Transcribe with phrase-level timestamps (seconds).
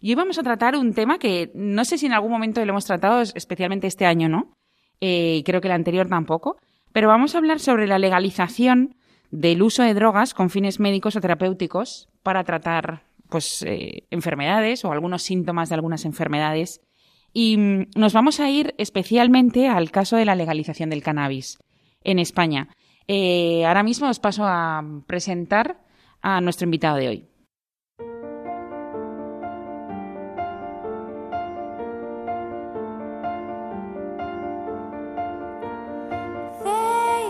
[0.00, 2.70] Y hoy vamos a tratar un tema que no sé si en algún momento lo
[2.70, 4.52] hemos tratado, especialmente este año, ¿no?
[5.00, 6.56] Eh, creo que el anterior tampoco.
[6.92, 8.96] Pero vamos a hablar sobre la legalización
[9.30, 14.92] del uso de drogas con fines médicos o terapéuticos para tratar pues, eh, enfermedades o
[14.92, 16.80] algunos síntomas de algunas enfermedades
[17.32, 21.58] y mm, nos vamos a ir especialmente al caso de la legalización del cannabis
[22.02, 22.68] en España.
[23.06, 25.80] Eh, ahora mismo os paso a presentar
[26.20, 27.28] a nuestro invitado de hoy.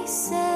[0.09, 0.48] say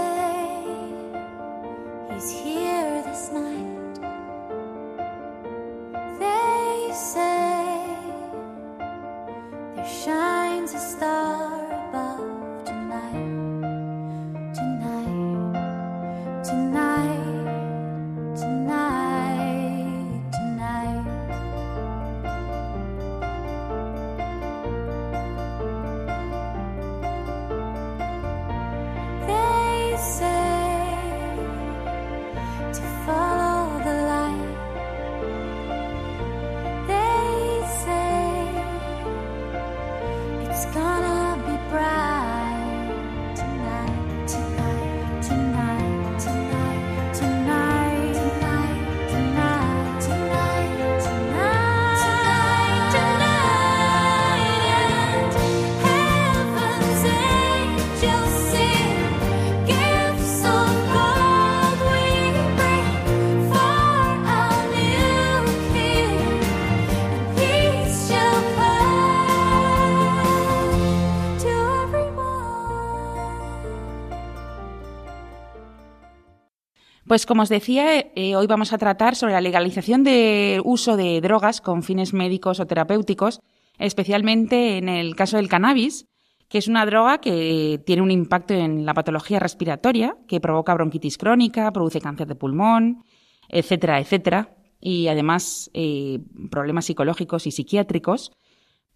[77.13, 81.21] Pues como os decía, eh, hoy vamos a tratar sobre la legalización del uso de
[81.21, 83.43] drogas con fines médicos o terapéuticos,
[83.79, 86.07] especialmente en el caso del cannabis,
[86.49, 91.19] que es una droga que tiene un impacto en la patología respiratoria, que provoca bronquitis
[91.19, 93.05] crónica, produce cáncer de pulmón,
[93.47, 96.19] etcétera, etcétera, y además eh,
[96.51, 98.33] problemas psicológicos y psiquiátricos.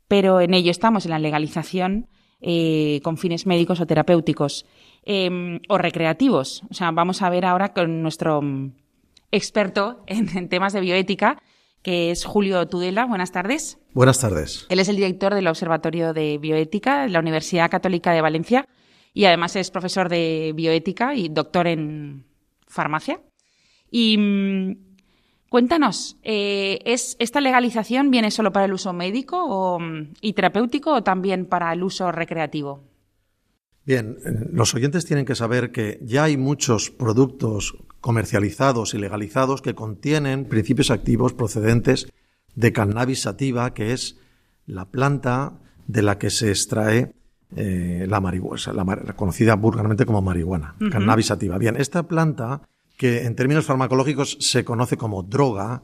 [0.09, 2.09] Pero en ello estamos, en la legalización
[2.41, 4.67] eh, con fines médicos o terapéuticos.
[5.09, 6.65] Em, o recreativos.
[6.69, 8.73] O sea, vamos a ver ahora con nuestro mm,
[9.31, 11.41] experto en, temas de bioética,
[11.81, 13.07] que es Julio Tudela.
[13.07, 13.79] Buenas tardes.
[13.95, 14.67] Buenas tardes.
[14.69, 18.67] Él es el director del Observatorio de Bioética de la Universidad Católica de Valencia
[19.15, 22.27] y además es profesor de bioética y doctor en
[22.67, 23.21] farmacia.
[23.89, 24.86] Y mm,
[25.49, 29.79] cuéntanos, eh, ¿es, ¿esta legalización viene solo para el uso médico
[30.21, 32.83] y terapéutico o también para el uso recreativo?
[33.85, 34.17] Bien,
[34.53, 40.47] los oyentes tienen que saber que ya hay muchos productos comercializados y legalizados que contienen
[40.47, 42.12] principios activos procedentes
[42.56, 44.19] de cannabis sativa, que es
[44.67, 47.12] la planta de la que se extrae
[47.55, 51.56] eh, la marihuana, la, conocida vulgarmente como marihuana, cannabis sativa.
[51.59, 52.62] Bien, esta planta,
[52.97, 55.83] que en términos farmacológicos se conoce como droga,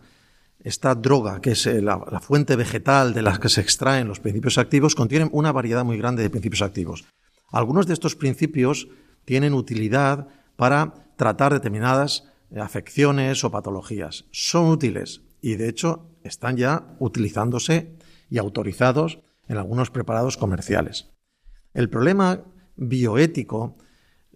[0.60, 4.58] esta droga, que es eh, la, fuente vegetal de la que se extraen los principios
[4.58, 7.04] activos, contiene una variedad muy grande de principios activos.
[7.50, 8.88] Algunos de estos principios
[9.24, 14.24] tienen utilidad para tratar determinadas eh, afecciones o patologías.
[14.30, 17.96] Son útiles y de hecho están ya utilizándose
[18.30, 21.10] y autorizados en algunos preparados comerciales.
[21.74, 22.44] El problema
[22.76, 23.76] bioético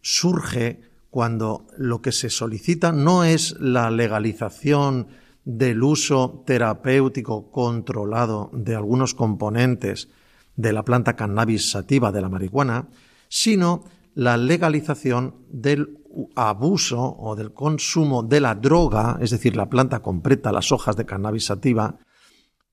[0.02, 0.80] surge
[1.16, 5.08] cuando lo que se solicita no es la legalización
[5.46, 10.10] del uso terapéutico controlado de algunos componentes
[10.56, 12.90] de la planta cannabis sativa de la marihuana,
[13.30, 13.84] sino
[14.14, 16.00] la legalización del
[16.34, 21.06] abuso o del consumo de la droga, es decir, la planta completa, las hojas de
[21.06, 21.98] cannabis sativa,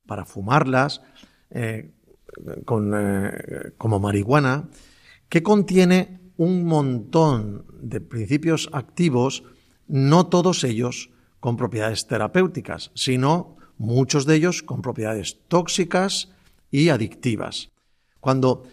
[0.06, 1.02] para fumarlas,
[1.50, 1.94] eh,
[2.66, 4.68] como marihuana,
[5.30, 9.44] que contiene un montón de principios activos,
[9.88, 11.10] no todos ellos
[11.40, 16.32] con propiedades terapéuticas, sino muchos de ellos con propiedades tóxicas
[16.72, 17.70] y adictivas.
[18.20, 18.64] Cuando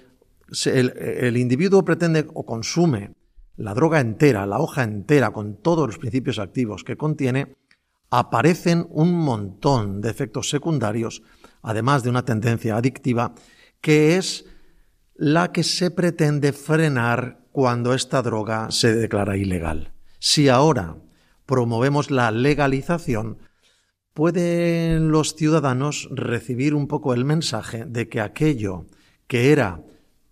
[0.67, 3.13] el, individuo pretende o consume
[3.57, 7.57] la droga entera, la hoja entera, con todos los principios activos que contiene,
[8.11, 11.23] aparecen un montón de efectos secundarios,
[11.63, 13.35] además de una tendencia adictiva,
[13.81, 14.47] que es
[15.21, 19.93] la que se pretende frenar cuando esta droga se declara ilegal.
[20.19, 20.97] Si ahora
[21.45, 23.37] promovemos la legalización,
[24.15, 28.87] pueden los ciudadanos recibir un poco el mensaje de que aquello
[29.27, 29.83] que era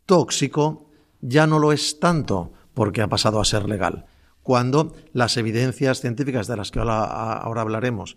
[0.07, 0.89] tóxico
[1.21, 4.07] ya no lo es tanto porque ha pasado a ser legal.
[4.43, 8.17] Cuando las evidencias científicas de las que ahora, hablaremos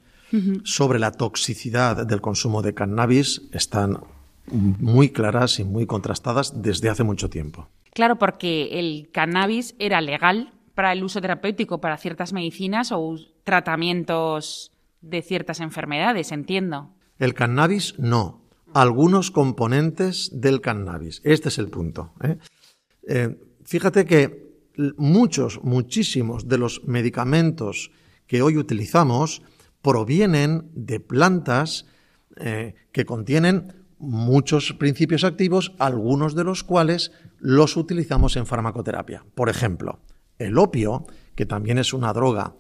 [0.64, 4.00] sobre la toxicidad del consumo de cannabis están
[4.48, 7.70] muy claras y muy contrastadas desde hace mucho tiempo.
[7.94, 14.72] Claro, porque el cannabis era legal para el uso terapéutico para ciertas medicinas o tratamientos
[15.02, 16.90] de ciertas enfermedades, entiendo.
[17.20, 18.42] El cannabis no
[18.74, 21.22] algunos componentes del cannabis.
[21.24, 22.14] Este es el punto.
[22.24, 22.38] ¿eh?
[23.08, 24.52] Eh, fíjate que
[24.98, 27.92] muchos, muchísimos de los medicamentos
[28.28, 29.42] que hoy utilizamos
[29.82, 31.86] provienen de plantas
[32.38, 39.24] eh, que contienen muchos principios activos, algunos de los cuales los utilizamos en farmacoterapia.
[39.36, 40.00] Por ejemplo,
[40.40, 41.06] el opio,
[41.36, 42.56] que también es una droga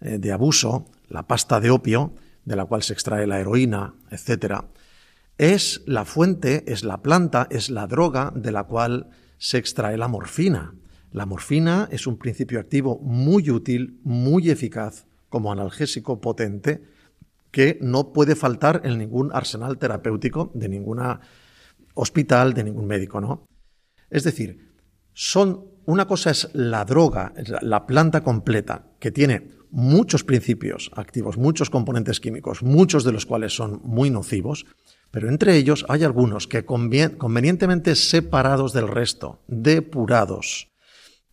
[0.00, 2.14] de abuso, la pasta de opio,
[2.44, 4.66] de la cual se extrae la heroína, etcétera,
[5.36, 10.08] es la fuente, es la planta, es la droga de la cual se extrae la
[10.08, 10.74] morfina.
[11.12, 16.82] La morfina es un principio activo muy útil, muy eficaz como analgésico potente
[17.58, 21.00] que no puede faltar en ningún arsenal terapéutico de ningún
[21.94, 23.48] hospital, de ningún médico, ¿no?
[24.10, 24.76] Es decir,
[25.12, 27.32] son una cosa es la droga,
[27.62, 33.56] la planta completa, que tiene muchos principios activos, muchos componentes químicos, muchos de los cuales
[33.56, 34.64] son muy nocivos,
[35.10, 40.68] pero entre ellos hay algunos que convenientemente separados del resto, depurados,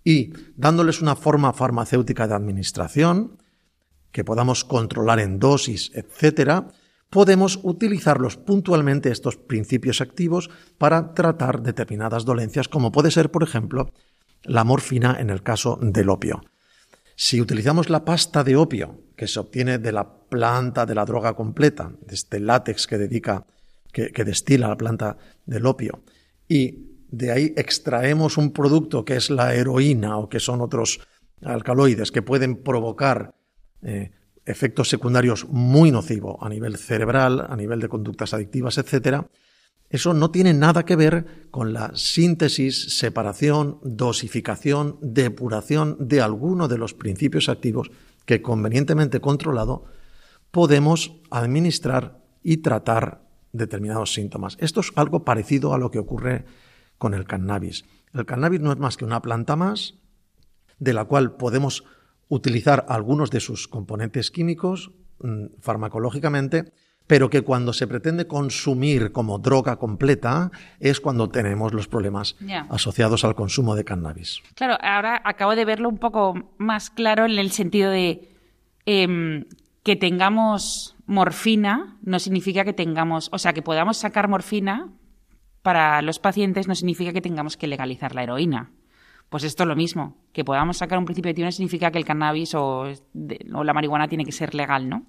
[0.04, 3.38] y dándoles una forma farmacéutica de administración,
[4.16, 6.64] que podamos controlar en dosis, etc.,
[7.10, 13.92] podemos utilizarlos puntualmente estos principios activos para tratar determinadas dolencias, como puede ser, por ejemplo,
[14.44, 16.42] la morfina en el caso del opio.
[17.18, 21.34] Si utilizamos la pasta de opio, que se obtiene de la planta de la droga
[21.34, 23.46] completa, de este látex que dedica
[23.92, 26.04] que, destila la planta del opio.
[26.48, 31.02] Y de ahí extraemos un producto que es la heroína o que son otros
[31.44, 33.36] alcaloides que pueden provocar
[33.86, 34.12] eh,
[34.46, 39.26] efectos secundarios muy nocivos a nivel cerebral, a nivel de conductas adictivas, etc.
[39.90, 46.80] Eso no tiene nada que ver con la síntesis, separación, dosificación, depuración de alguno de
[46.80, 47.92] los principios activos
[48.26, 49.86] que convenientemente controlado
[50.52, 53.22] podemos administrar y tratar
[53.52, 54.58] determinados síntomas.
[54.60, 56.46] Esto es algo parecido a lo que ocurre
[56.98, 57.86] con el cannabis.
[58.14, 59.96] El cannabis no es más que una planta más
[60.80, 61.84] de la cual podemos
[62.30, 66.72] utilizar algunos de sus componentes químicos mm, farmacológicamente,
[67.08, 72.36] pero que cuando se pretende consumir como droga completa es cuando tenemos los problemas
[72.70, 74.42] asociados al consumo de cannabis.
[74.56, 78.30] Claro, ahora acabo de verlo un poco más claro en el sentido de
[78.86, 79.46] em,
[79.84, 84.90] que tengamos morfina no significa que tengamos, o sea, que podamos sacar morfina
[85.62, 88.72] para los pacientes no significa que tengamos que legalizar la heroína.
[89.30, 92.06] Pues esto es lo mismo, que podamos sacar un principio activo no significa que el
[92.06, 95.08] cannabis o, la marihuana tiene que ser legal, ¿no?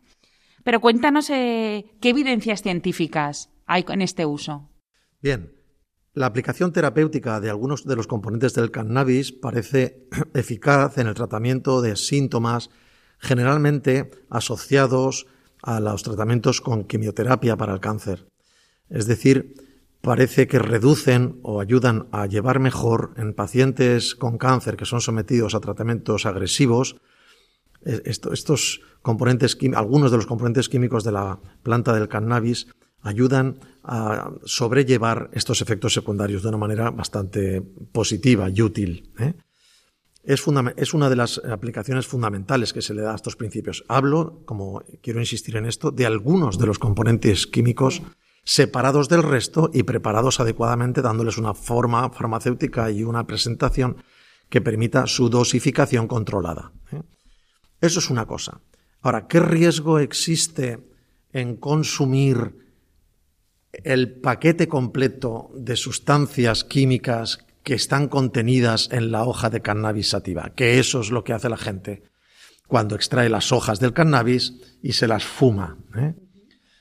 [0.64, 4.68] Pero cuéntanos eh, qué evidencias científicas hay en este uso.
[5.22, 5.52] Bien,
[6.14, 11.82] la aplicación terapéutica de algunos de los componentes del cannabis parece eficaz en el tratamiento
[11.82, 12.70] de síntomas
[13.18, 15.26] generalmente asociados
[15.62, 18.28] a los tratamientos con quimioterapia para el cáncer.
[18.88, 19.54] Es decir,
[20.06, 25.56] parece que reducen o ayudan a llevar mejor en pacientes con cáncer que son sometidos
[25.56, 26.94] a tratamientos agresivos
[27.82, 32.70] e, estos componentes, algunos de los componentes químicos de la planta del cannabis
[33.02, 37.60] ayudan a sobrellevar estos efectos secundarios de una manera bastante
[37.90, 39.10] positiva y útil.
[39.18, 39.34] ¿eh?
[40.22, 40.46] es,
[40.94, 43.84] una de las aplicaciones fundamentales que se le da a estos principios.
[43.88, 48.02] Hablo, como quiero insistir en esto, de algunos de los componentes químicos
[48.46, 53.96] separados del resto y preparados adecuadamente, dándoles una forma farmacéutica y una presentación
[54.48, 56.72] que permita su dosificación controlada.
[56.92, 57.02] ¿eh?
[57.80, 58.60] Eso es una cosa.
[59.02, 60.78] Ahora, ¿qué riesgo existe
[61.32, 62.64] en consumir
[63.72, 70.52] el paquete completo de sustancias químicas que están contenidas en la hoja de cannabis sativa,
[70.54, 72.04] que eso es lo que hace la gente
[72.68, 75.76] cuando extrae las hojas del cannabis y se las fuma.
[75.96, 76.14] ¿eh?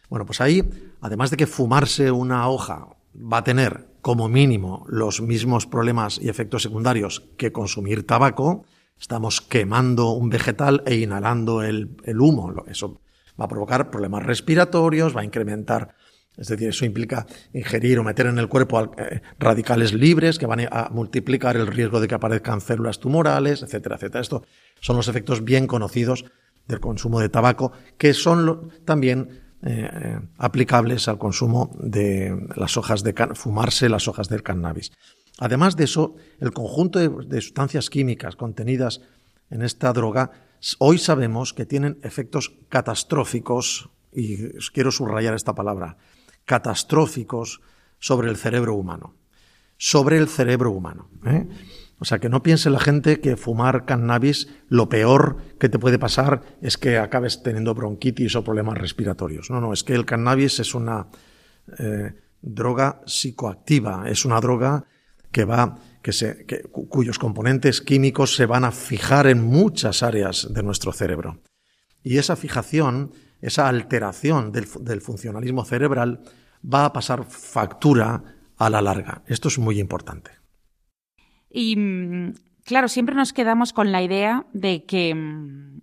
[0.10, 0.64] Bueno, pues ahí,
[1.02, 6.30] además de que fumarse una hoja va a tener como mínimo los mismos problemas y
[6.30, 8.66] efectos secundarios que consumir tabaco,
[9.00, 12.54] estamos quemando un vegetal e inhalando el, humo.
[12.68, 13.02] Eso
[13.40, 15.96] va a provocar problemas respiratorios, va a incrementar
[16.38, 20.68] es decir, eso implica ingerir o meter en el cuerpo eh, radicales libres que van
[20.70, 24.22] a multiplicar el riesgo de que aparezcan células tumorales, etcétera, etcétera.
[24.22, 24.44] Esto
[24.82, 26.26] son los efectos bien conocidos
[26.68, 33.14] del consumo de tabaco, que son también eh, aplicables al consumo de las hojas de
[33.34, 34.92] fumarse las hojas del cannabis.
[35.40, 39.02] Además de eso, el conjunto de sustancias químicas contenidas
[39.50, 40.32] en esta droga
[40.80, 45.98] hoy sabemos que tienen efectos catastróficos, y quiero subrayar esta palabra,
[46.46, 47.62] catastróficos
[48.00, 49.14] sobre el cerebro humano.
[49.78, 51.10] Sobre el cerebro humano.
[51.26, 51.48] ¿eh?
[52.00, 55.98] O sea, que no piense la gente que fumar cannabis lo peor que te puede
[55.98, 59.50] pasar es que acabes teniendo bronquitis o problemas respiratorios.
[59.50, 61.08] No, no, es que el cannabis es una
[61.78, 64.86] eh, droga psicoactiva, es una droga
[65.32, 70.64] que va, que se, cuyos componentes químicos se van a fijar en muchas áreas de
[70.64, 71.42] nuestro cerebro.
[72.04, 73.12] Y esa fijación
[73.46, 76.22] esa alteración del, funcionalismo cerebral
[76.64, 78.24] va a pasar factura
[78.58, 79.22] a la larga.
[79.28, 80.32] Esto es muy importante.
[81.58, 82.34] Y mm,
[82.66, 85.82] claro, siempre nos quedamos con la idea de que mm,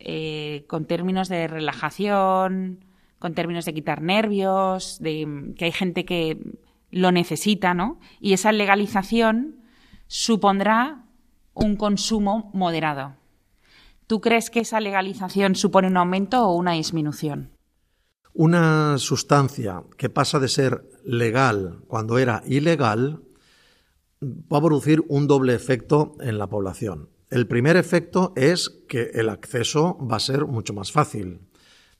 [0.00, 2.84] eh, con términos de relajación,
[3.20, 6.36] con términos de quitar nervios, de mm, que hay gente que
[6.90, 8.00] lo necesita, ¿no?
[8.20, 9.60] Y esa legalización
[10.08, 11.04] supondrá
[11.54, 13.14] un consumo moderado.
[14.08, 17.52] ¿Tú crees que esa legalización supone un aumento o una disminución?
[18.32, 23.22] Una sustancia que pasa de ser legal cuando era ilegal
[24.22, 27.08] va a producir un doble efecto en la población.
[27.30, 31.40] El primer efecto es que el acceso va a ser mucho más fácil.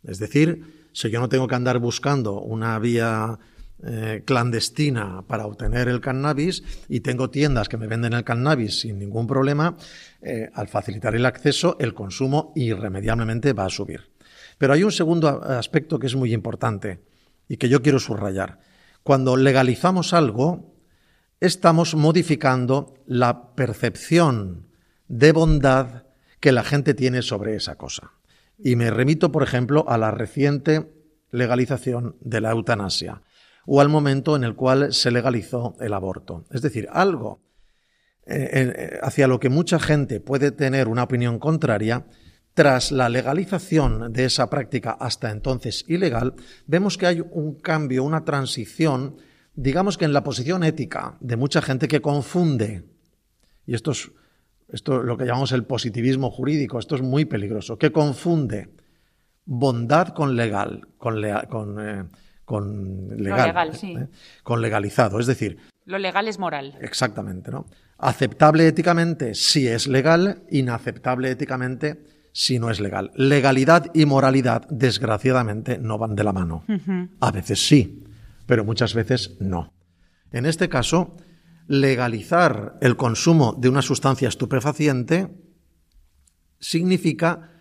[0.02, 3.38] Es decir, si yo no tengo que andar buscando una vía
[3.84, 8.98] eh, clandestina para obtener el cannabis y tengo tiendas que me venden el cannabis sin
[8.98, 9.76] ningún problema,
[10.22, 14.10] eh, al facilitar el acceso, el consumo irremediablemente va a subir.
[14.56, 17.00] Pero hay un segundo aspecto que es muy importante
[17.48, 18.58] y que yo quiero subrayar.
[19.04, 20.77] Cuando legalizamos algo,
[21.40, 24.66] estamos modificando la percepción
[25.09, 26.04] de bondad
[26.40, 28.12] que la gente tiene sobre esa cosa.
[28.59, 30.90] Y me remito, por ejemplo, a la reciente
[31.30, 33.23] legalización de la eutanasia
[33.66, 36.45] o al momento en el cual se legalizó el aborto.
[36.50, 37.40] Es decir, algo
[38.26, 42.07] eh, eh, hacia lo que mucha gente puede tener una opinión contraria,
[42.54, 46.35] tras la legalización de esa práctica hasta entonces ilegal,
[46.66, 49.16] vemos que hay un cambio, una transición,
[49.59, 52.85] digamos que en la posición ética de mucha gente que confunde,
[53.67, 54.11] y esto es,
[54.73, 58.69] esto lo que llamamos el positivismo jurídico, esto es muy peligroso, que confunde
[59.45, 62.05] bondad con legal, con, con eh,
[62.45, 64.07] con legal, ¿eh?
[64.45, 66.79] con legalizado, es decir, lo legal es moral.
[66.81, 67.67] Exactamente, ¿no?
[67.99, 73.11] Aceptable éticamente si es legal, inaceptable éticamente si no es legal.
[73.17, 76.65] Legalidad y moralidad, desgraciadamente, no van de la mano.
[77.21, 78.05] A veces sí,
[78.49, 79.75] pero muchas veces no.
[80.33, 81.14] En este caso,
[81.69, 85.28] legalizar el consumo de una sustancia estupefaciente
[86.59, 87.52] significa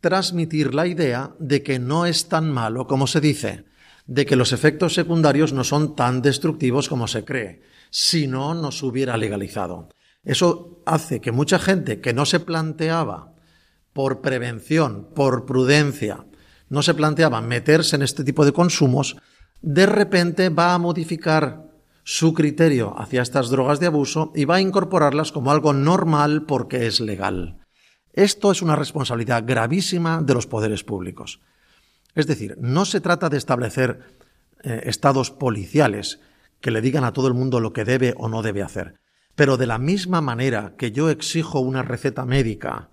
[0.00, 3.66] transmitir la idea de que no es tan malo como se dice,
[4.06, 8.82] de que los efectos secundarios no son tan destructivos como se cree, si no nos
[8.82, 9.90] hubiera legalizado.
[10.24, 13.34] Eso hace que mucha gente que no se planteaba
[13.92, 16.24] por prevención, por prudencia,
[16.70, 19.18] no se planteaba meterse en este tipo de consumos,
[19.62, 21.70] de repente va a modificar
[22.02, 26.86] su criterio hacia estas drogas de abuso y va a incorporarlas como algo normal porque
[26.86, 27.58] es legal.
[28.12, 31.40] Esto es una responsabilidad gravísima de los poderes públicos.
[32.14, 34.00] Es decir, no se trata de establecer
[34.62, 36.20] eh, estados policiales
[36.60, 38.98] que le digan a todo el mundo lo que debe o no debe hacer.
[39.34, 42.90] Pero de la misma manera que yo exijo una receta médica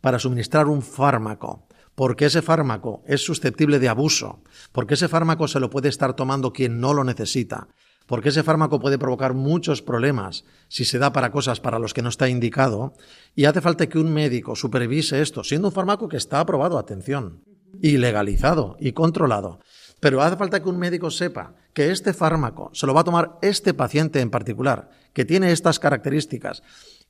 [0.00, 1.67] para suministrar un fármaco,
[1.98, 4.40] porque ese fármaco es susceptible de abuso,
[4.70, 7.66] porque ese fármaco se lo puede estar tomando quien no lo necesita,
[8.06, 12.02] porque ese fármaco puede provocar muchos problemas si se da para cosas para los que
[12.02, 12.94] no está indicado,
[13.34, 17.42] y hace falta que un médico supervise esto, siendo un fármaco que está aprobado, atención
[17.82, 19.58] y legalizado y controlado.
[19.98, 23.38] Pero hace falta que un médico sepa que este fármaco se lo va a tomar
[23.42, 26.62] este paciente en particular, que tiene estas características,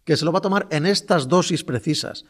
[0.07, 2.25] que se lo va a tomar en estas dosis precisas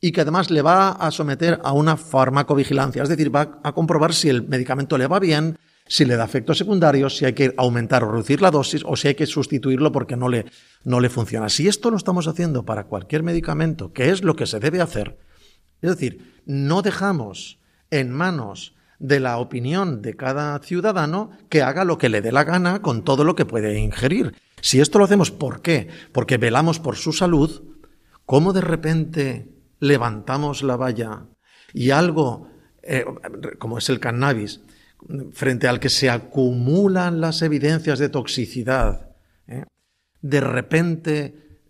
[0.00, 4.14] y que además le va a someter a una farmacovigilancia, es decir, va a comprobar
[4.14, 8.04] si el medicamento le va bien, si le da efectos secundarios, si hay que aumentar
[8.04, 10.44] o reducir la dosis o si hay que sustituirlo porque no le,
[10.84, 11.48] no le funciona.
[11.48, 15.18] Si esto lo estamos haciendo para cualquier medicamento, que es lo que se debe hacer,
[15.80, 17.58] es decir, no dejamos
[17.90, 22.44] en manos de la opinión de cada ciudadano que haga lo que le dé la
[22.44, 24.34] gana con todo lo que puede ingerir.
[24.60, 25.88] Si esto lo hacemos, ¿por qué?
[26.12, 27.62] Porque velamos por su salud,
[28.26, 31.26] ¿cómo de repente levantamos la valla
[31.72, 32.48] y algo
[32.82, 33.04] eh,
[33.58, 34.62] como es el cannabis,
[35.32, 39.10] frente al que se acumulan las evidencias de toxicidad,
[39.46, 39.64] ¿eh?
[40.22, 41.60] de repente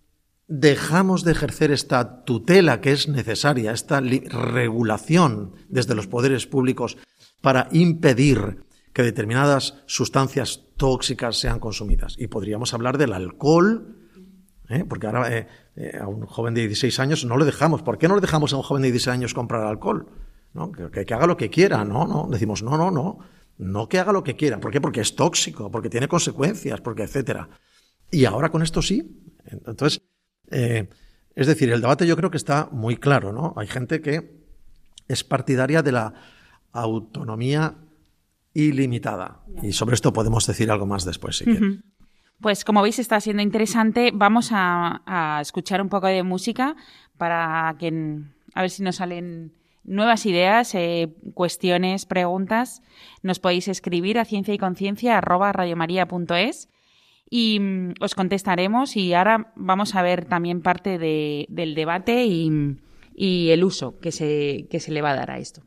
[0.47, 6.97] dejamos de ejercer esta tutela que es necesaria, esta regulación desde los poderes públicos
[7.43, 12.15] para impedir que determinadas sustancias tóxicas sean consumidas.
[12.17, 13.98] Y podríamos hablar del alcohol,
[14.69, 14.85] ¿eh?
[14.89, 15.47] porque ahora
[16.01, 17.83] a un joven de 16 años no le dejamos.
[17.83, 20.07] ¿Por qué no le dejamos a un joven de 16 años comprar alcohol?
[20.93, 23.19] Que, haga lo que quiera, no, no, decimos no, no, no,
[23.59, 24.81] no que haga lo que quiera, ¿por qué?
[24.81, 27.49] Porque es tóxico, porque tiene consecuencias, porque etcétera.
[28.11, 29.23] Y ahora con esto sí.
[29.45, 30.03] Entonces,
[30.51, 30.89] eh,
[31.35, 33.55] es decir, el debate yo creo que está muy claro, ¿no?
[33.57, 34.39] Hay gente que
[35.07, 36.15] es partidaria de la
[36.73, 37.77] autonomía
[38.55, 39.45] ilimitada.
[39.63, 41.45] Y sobre esto podemos decir algo más después, si
[42.41, 44.11] Pues como veis está siendo interesante.
[44.15, 46.77] Vamos a, escuchar un poco de música
[47.17, 48.23] para que
[48.55, 49.53] a ver si nos salen
[49.85, 52.83] nuevas ideas, eh, cuestiones, preguntas,
[53.23, 55.21] nos podéis escribir a ciencia y conciencia
[57.31, 62.79] y mm, os contestaremos y ahora vamos a ver también parte del debate y,
[63.15, 65.63] y el uso que se, que se le va a dar a esto.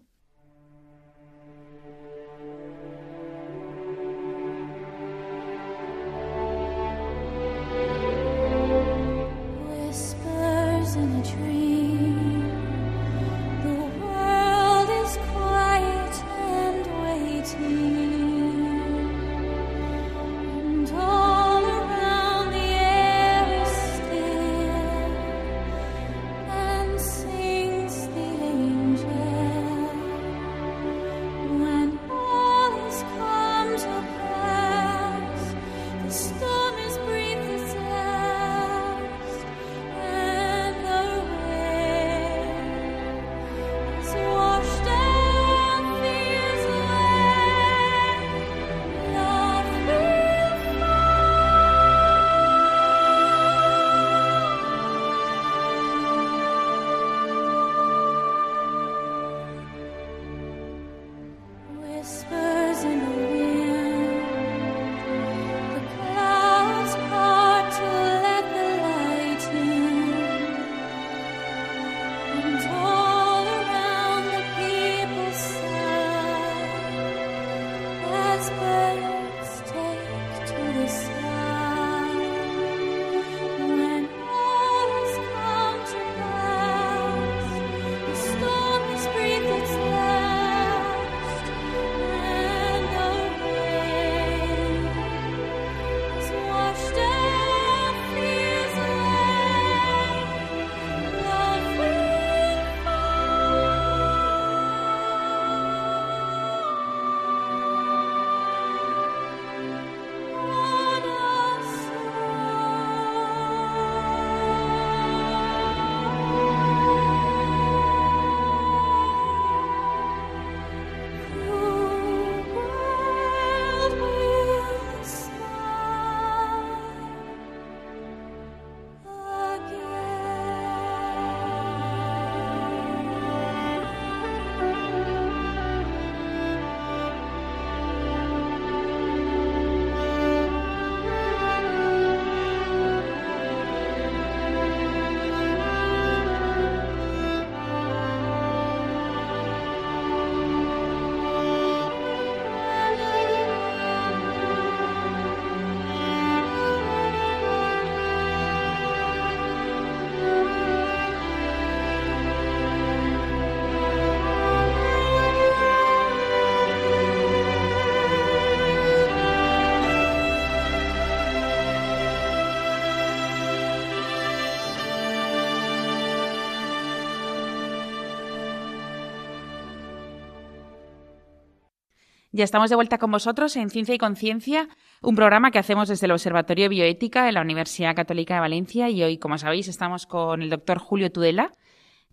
[182.41, 184.67] Ya estamos de vuelta con vosotros en Ciencia y Conciencia,
[185.03, 189.03] un programa que hacemos desde el Observatorio Bioética de la Universidad Católica de Valencia y
[189.03, 191.51] hoy, como sabéis, estamos con el doctor Julio Tudela,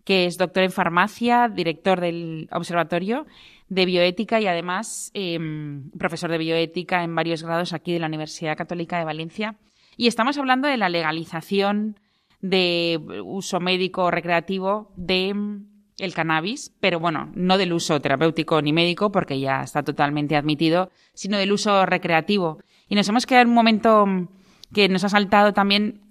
[0.03, 3.25] que es doctor en farmacia, director del Observatorio
[3.69, 8.55] de Bioética y además em, profesor de bioética en varios grados aquí de la Universidad
[8.55, 9.55] Católica de Valencia.
[9.97, 11.99] Y estamos hablando de la legalización
[12.39, 15.68] de uso médico recreativo de em,
[15.99, 20.91] el cannabis, pero bueno, no del uso terapéutico ni médico, porque ya está totalmente admitido,
[21.13, 22.59] sino del uso recreativo.
[22.87, 24.27] Y nos hemos quedado en un momento em,
[24.73, 26.01] que nos ha saltado también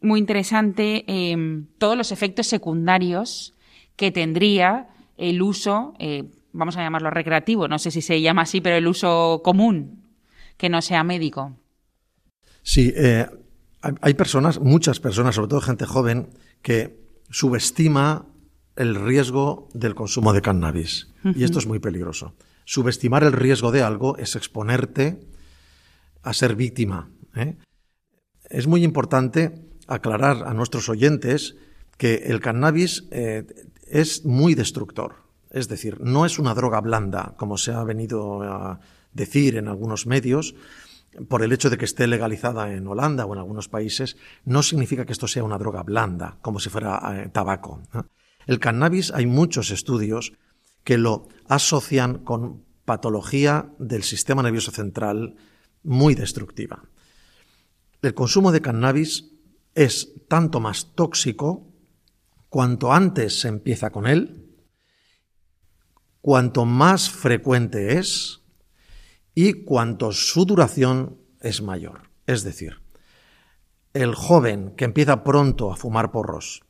[0.00, 1.04] muy interesante
[1.78, 3.54] todos los efectos secundarios
[3.96, 8.60] que tendría el uso, eh, vamos a llamarlo recreativo, no sé si se llama así,
[8.60, 10.04] pero el uso común,
[10.56, 11.56] que no sea médico.
[12.62, 13.26] Sí, eh,
[14.00, 16.28] hay personas, muchas personas, sobre todo gente joven,
[16.62, 16.98] que
[17.30, 18.26] subestima
[18.76, 21.08] el riesgo del consumo de cannabis.
[21.34, 22.34] Y esto es muy peligroso.
[22.64, 25.20] Subestimar el riesgo de algo es exponerte
[26.22, 27.10] a ser víctima.
[27.36, 27.56] ¿eh?
[28.50, 31.56] Es muy importante aclarar a nuestros oyentes
[31.98, 33.46] que el cannabis eh,
[33.86, 35.24] es muy destructor.
[35.50, 38.80] Es decir, no es una droga blanda, como se ha venido a
[39.12, 40.56] decir en algunos medios,
[41.28, 45.04] por el hecho de que esté legalizada en Holanda o en algunos países, no significa
[45.04, 47.82] que esto sea una droga blanda, como si fuera eh, tabaco.
[48.46, 50.32] El cannabis hay muchos estudios
[50.84, 55.36] que lo asocian con patología del sistema nervioso central
[55.82, 56.84] muy destructiva.
[58.02, 59.30] El consumo de cannabis
[59.74, 61.72] es tanto más tóxico
[62.48, 64.44] cuanto antes se empieza con él,
[66.20, 68.42] cuanto más frecuente es
[69.34, 72.10] y cuanto su duración es mayor.
[72.26, 72.82] Es decir,
[73.92, 76.62] el joven que empieza pronto a fumar porros,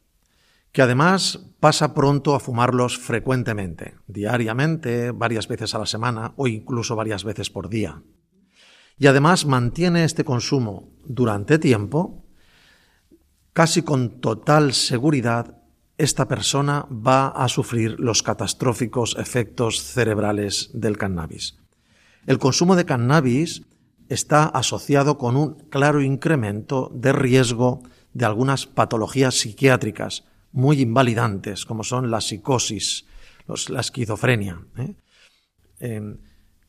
[0.75, 6.97] que además pasa pronto a fumarlos frecuentemente, diariamente, varias veces a la semana o incluso
[6.97, 8.03] varias veces por día,
[8.99, 12.25] y además mantiene este consumo durante tiempo,
[13.53, 15.63] casi con total seguridad
[15.97, 21.57] esta persona va a sufrir los catastróficos efectos cerebrales del cannabis.
[22.27, 23.63] El consumo de cannabis
[24.09, 31.83] está asociado con un claro incremento de riesgo de algunas patologías psiquiátricas muy invalidantes, como
[31.83, 33.05] son la psicosis,
[33.69, 34.65] la esquizofrenia.
[34.79, 34.95] ¿eh?
[35.81, 36.19] Em,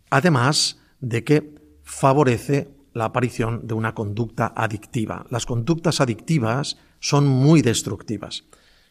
[0.10, 5.26] además de que favorece la aparición de una conducta adictiva.
[5.30, 8.46] Las conductas adictivas son muy destructivas.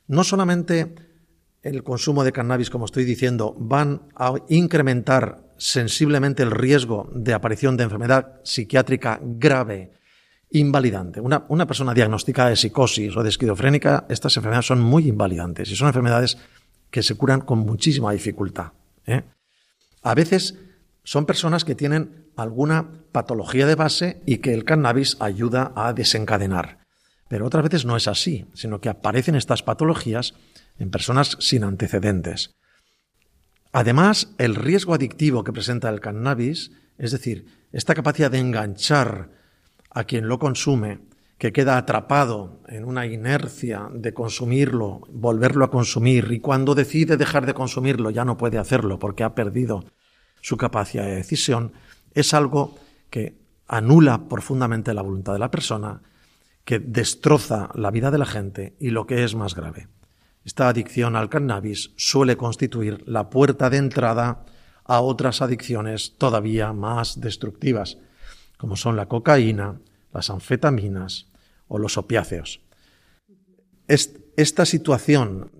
[0.07, 0.95] No solamente
[1.63, 7.77] el consumo de cannabis, como estoy diciendo, van a incrementar sensiblemente el riesgo de aparición
[7.77, 9.93] de enfermedad psiquiátrica grave,
[10.55, 11.21] invalidante.
[11.21, 15.89] Una, persona diagnosticada de psicosis o de esquizofrénica, estas enfermedades son muy invalidantes y son
[15.89, 16.39] enfermedades
[16.91, 18.73] que se curan con muchísima dificultad.
[19.07, 19.25] ¿eh?
[20.03, 20.55] A veces
[21.03, 26.79] son personas que tienen alguna patología de base y que el cannabis ayuda a desencadenar.
[27.29, 30.35] Pero otras veces no es así, sino que aparecen estas patologías
[30.79, 32.55] en personas sin antecedentes.
[33.73, 39.31] Además, el riesgo adictivo que presenta el cannabis, es decir, esta capacidad de enganchar
[39.95, 40.99] a quien lo consume,
[41.39, 47.47] que queda atrapado en una inercia de consumirlo, volverlo a consumir, y cuando decide dejar
[47.47, 49.85] de consumirlo ya no puede hacerlo porque ha perdido
[50.41, 51.73] su capacidad de decisión,
[52.13, 52.77] es algo
[53.11, 56.03] que anula profundamente la voluntad de la persona,
[56.65, 59.89] que destroza la vida de la gente y lo que es más grave.
[60.45, 64.45] Esta adicción al cannabis suele constituir la puerta de entrada
[64.85, 67.99] a otras adicciones todavía más destructivas,
[68.57, 69.81] como son la cocaína,
[70.13, 71.27] las anfetaminas
[71.69, 72.61] o los opiáceos.
[73.87, 75.51] Esta situación,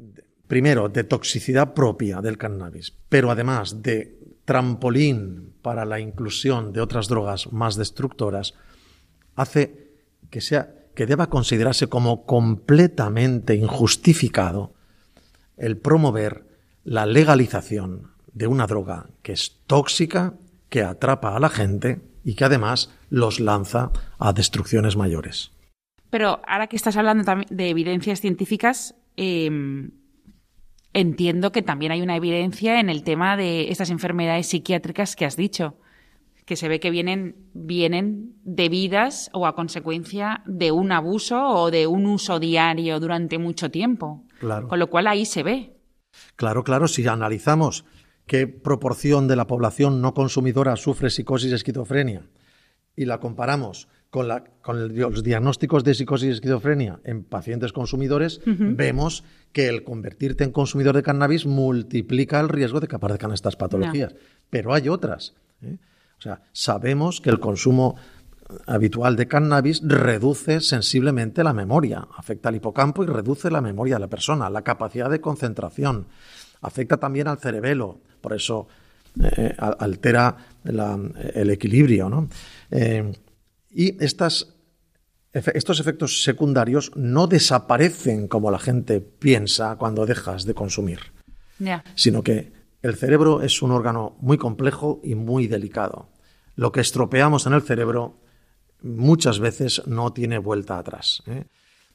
[0.47, 7.09] primero, de toxicidad propia del cannabis, pero además de trampolín para la inclusión de otras
[7.09, 8.55] drogas más destructoras,
[9.35, 9.93] hace
[10.31, 14.75] que, sea, que deba considerarse como completamente injustificado
[15.57, 16.45] el promover
[16.85, 20.35] la legalización de una droga que es tóxica,
[20.69, 25.53] que atrapa a la gente y que además los lanza a destrucciones mayores.
[26.11, 29.91] Pero ahora que estás hablando de evidencias científicas, em,
[30.93, 35.37] entiendo que también hay una evidencia en el tema de estas enfermedades psiquiátricas que has
[35.37, 35.77] dicho,
[36.47, 41.87] que se ve que vienen, vienen debidas o a consecuencia de un abuso o de
[41.87, 44.25] un uso diario durante mucho tiempo.
[44.39, 44.69] Claro.
[44.69, 45.77] Con lo cual ahí se ve.
[46.37, 47.85] Claro, claro, si analizamos
[48.27, 52.23] qué proporción de la población no consumidora sufre psicosis y esquizofrenia
[52.97, 59.69] y la comparamos con, los diagnósticos de psicosis y esquizofrenia en pacientes consumidores, vemos que
[59.69, 64.15] el convertirte en consumidor de cannabis multiplica el riesgo de que aparezcan estas patologías.
[64.51, 65.35] Pero hay otras.
[65.63, 65.79] ¿eh?
[66.17, 67.97] O sea, sabemos que el consumo
[68.67, 74.01] habitual de cannabis reduce sensiblemente la memoria, afecta al hipocampo y reduce la memoria de
[74.01, 76.07] la persona, la capacidad de concentración,
[76.61, 78.69] afecta también al cerebelo, por eso
[79.23, 80.35] eh, altera
[80.65, 82.09] el equilibrio.
[82.09, 82.31] ¿no?
[82.71, 83.13] Eh,
[83.71, 84.49] y estas,
[85.31, 91.01] estos efectos secundarios no desaparecen como la gente piensa cuando dejas de consumir,
[91.95, 96.09] sino que el cerebro es un órgano muy complejo y muy delicado.
[96.57, 98.23] Lo que estropeamos en el cerebro
[98.81, 101.23] muchas veces no tiene vuelta atrás.
[101.27, 101.45] ¿eh?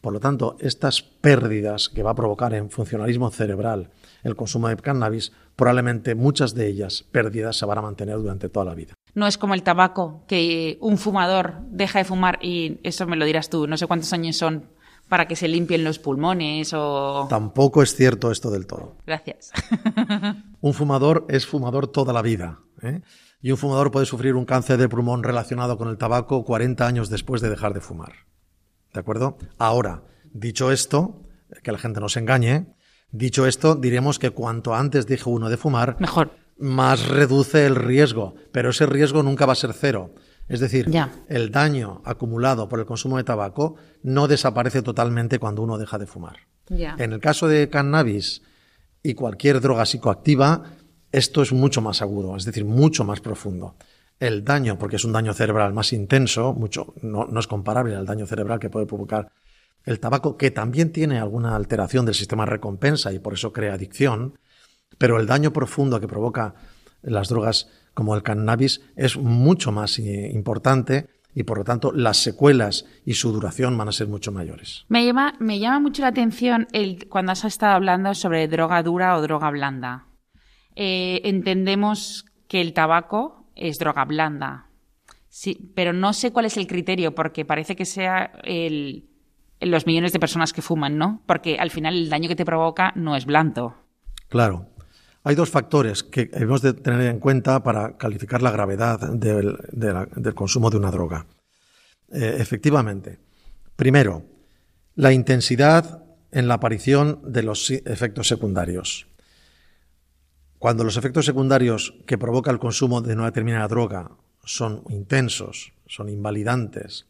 [0.02, 3.92] Por lo tanto, estas pérdidas que va a provocar en funcionalismo cerebral
[4.24, 8.66] el consumo de cannabis, probablemente muchas de ellas pérdidas se van a mantener durante toda
[8.66, 8.94] la vida.
[9.14, 13.26] No es como el tabaco, que un fumador deja de fumar y eso me lo
[13.26, 14.70] dirás tú, no sé cuántos años son
[15.10, 17.26] para que se limpien los pulmones o...
[17.30, 18.96] Tampoco es cierto esto del todo.
[19.06, 19.52] Gracias.
[20.62, 22.60] un fumador es fumador toda la vida.
[22.84, 23.02] ¿eh?
[23.42, 27.10] Y un fumador puede sufrir un cáncer de pulmón relacionado con el tabaco 40 años
[27.10, 28.14] después de dejar de fumar.
[28.94, 29.38] ¿De acuerdo?
[29.58, 31.24] Ahora, dicho esto,
[31.64, 32.68] que la gente no se engañe,
[33.12, 36.32] dicho esto, diremos que cuanto antes deje uno de fumar, mejor.
[36.58, 40.14] Más reduce el riesgo, pero ese riesgo nunca va a ser cero.
[40.50, 40.92] Es decir,
[41.28, 46.08] el daño acumulado por el consumo de tabaco no desaparece totalmente cuando uno deja de
[46.08, 46.38] fumar.
[46.70, 48.42] En el caso de cannabis
[49.04, 50.64] y cualquier droga psicoactiva,
[51.12, 53.76] esto es mucho más agudo, es decir, mucho más profundo.
[54.20, 58.26] El daño, porque es un daño cerebral más intenso, mucho, no, es comparable al daño
[58.26, 59.32] cerebral que puede provocar
[59.86, 63.74] el tabaco, que también tiene alguna alteración del sistema de recompensa y por eso crea
[63.74, 64.38] adicción,
[64.98, 66.56] pero el daño profundo que provoca
[67.02, 72.18] las drogas como el cannabis es mucho más eh, importante y por lo tanto las
[72.18, 74.86] secuelas y su duración van a ser mucho mayores.
[74.90, 79.16] Me llama, me llama mucho la atención el, cuando has estado hablando sobre droga dura
[79.16, 80.08] o droga blanda.
[80.76, 84.70] Eh, entendemos que el tabaco es droga blanda.
[85.30, 89.10] Sí, pero no sé cuál es el criterio, porque parece que sea el,
[89.62, 91.22] los millones de personas que fuman, ¿no?
[91.26, 93.76] Porque al final el daño que te provoca no es blando.
[94.28, 94.68] Claro.
[95.24, 100.70] Hay dos factores que debemos de tener en cuenta para calificar la gravedad del, consumo
[100.70, 101.28] de una droga.
[102.12, 103.20] Eh, efectivamente,
[103.76, 104.24] primero,
[104.96, 109.09] la intensidad en la aparición de los efectos secundarios.
[110.60, 114.12] Cuando los efectos secundarios que provoca el consumo de una determinada droga
[114.44, 117.08] son intensos, son invalidantes,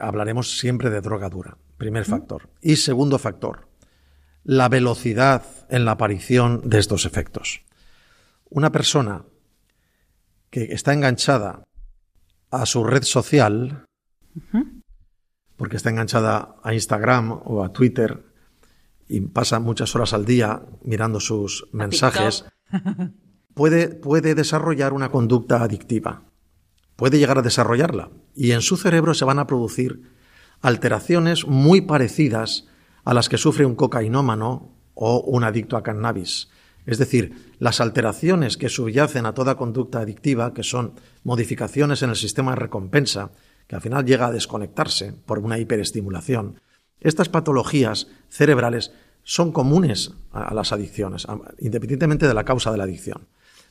[0.00, 2.48] hablaremos siempre de droga dura, primer factor.
[2.62, 3.68] Y segundo factor,
[4.42, 7.62] la velocidad en la aparición de estos efectos.
[8.48, 9.24] Una persona
[10.48, 11.64] que está enganchada
[12.50, 13.84] a su red social,
[15.56, 18.24] porque está enganchada a Instagram o a Twitter,
[19.08, 22.44] y pasa muchas horas al día mirando sus mensajes,
[23.54, 26.24] puede, puede desarrollar una conducta adictiva.
[26.96, 28.10] Puede llegar a desarrollarla.
[28.34, 30.12] Y en su cerebro se van a producir
[30.60, 32.66] alteraciones muy parecidas
[33.04, 36.48] a las que sufre un cocainómano o un adicto a cannabis.
[36.86, 42.16] Es decir, las alteraciones que subyacen a toda conducta adictiva, que son modificaciones en el
[42.16, 43.30] sistema de recompensa,
[43.66, 46.60] que al final llega a desconectarse por una hiperestimulación,
[47.00, 51.26] estas patologías cerebrales son comunes a, las adicciones,
[51.58, 53.26] independientemente de la causa de la adicción.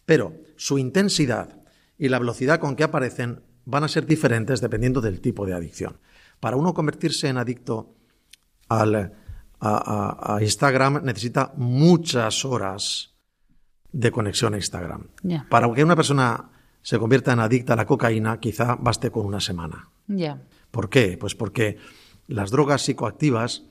[0.05, 1.61] Pero su intensidad
[1.97, 5.99] y la velocidad con que aparecen van a ser diferentes dependiendo del tipo de adicción.
[6.39, 7.95] Para uno convertirse en adicto
[8.67, 9.13] al,
[9.59, 13.13] a, Instagram necesita muchas horas
[13.91, 15.07] de conexión a Instagram.
[15.49, 16.49] Para que una persona
[16.81, 19.89] se convierta en adicta a la cocaína, quizá baste con una semana.
[20.71, 21.17] ¿Por qué?
[21.17, 21.77] Pues porque
[22.27, 23.63] las drogas psicoactivas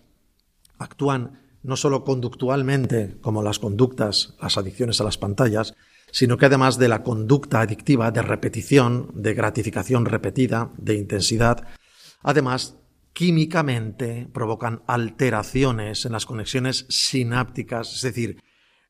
[0.79, 5.75] actúan no solo conductualmente, como las conductas, las adicciones a las pantallas,
[6.11, 11.67] sino que además de la conducta adictiva de repetición, de gratificación repetida, de intensidad,
[12.23, 12.77] además
[13.13, 18.43] químicamente provocan alteraciones en las conexiones sinápticas, es decir,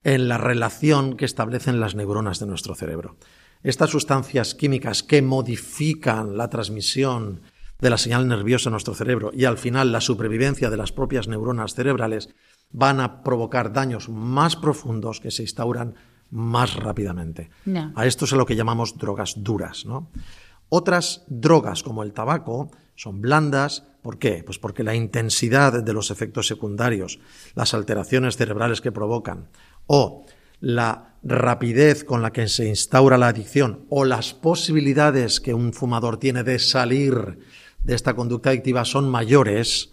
[0.05, 3.17] en la relación que establecen las neuronas de nuestro cerebro.
[3.63, 7.43] Estas sustancias químicas que modifican la transmisión
[7.83, 11.27] de la señal nerviosa en nuestro cerebro y al final la supervivencia de las propias
[11.27, 12.29] neuronas cerebrales
[12.71, 15.97] van a provocar daños más profundos que se instauran
[16.31, 17.51] más rápidamente.
[17.95, 19.85] A esto es lo que llamamos drogas duras.
[20.69, 23.85] Otras drogas, como el tabaco, son blandas.
[24.01, 24.43] ¿Por qué?
[24.45, 27.19] Pues porque la intensidad de los efectos secundarios,
[27.55, 29.49] las alteraciones cerebrales que provocan,
[29.87, 30.25] o
[30.61, 36.19] la rapidez con la que se instaura la adicción, o las posibilidades que un fumador
[36.19, 37.39] tiene de salir
[37.85, 39.93] de esta conducta adictiva son mayores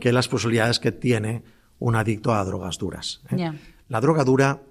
[0.00, 1.42] que las posibilidades que tiene
[1.78, 3.20] un adicto a drogas duras.
[3.30, 3.52] ¿eh?
[3.88, 4.62] La droga dura,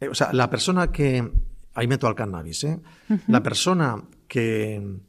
[0.00, 1.30] eh, o sea, la persona que,
[1.74, 2.80] ahí meto al cannabis, ¿eh?
[3.28, 5.00] la persona que,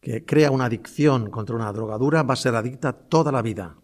[0.00, 3.76] que crea una adicción contra una drogadura va a ser adicta toda la vida.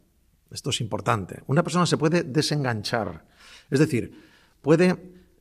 [0.51, 1.42] Esto es importante.
[1.46, 3.25] Una persona se puede desenganchar,
[3.70, 4.12] es decir,
[4.61, 4.94] puede